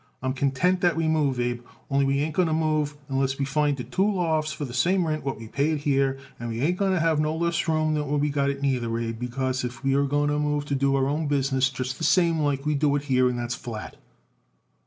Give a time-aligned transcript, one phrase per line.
[0.23, 3.45] I am content that we move, Abe, only we ain't going to move unless we
[3.45, 6.17] can find it two lofts for the same rent what we pay it here.
[6.39, 9.19] And we ain't going to have less room than we got it here neither, Abe,
[9.19, 12.65] because if we move we're going to do our own business just the same like
[12.65, 13.97] we do it here, and that's flat."